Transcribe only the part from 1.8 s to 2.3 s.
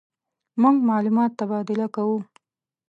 کوو.